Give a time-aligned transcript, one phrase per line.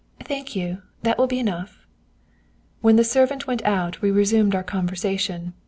[0.23, 1.85] "Thank you, that will be enough."
[2.81, 5.53] When the servant went out we resumed our conversation.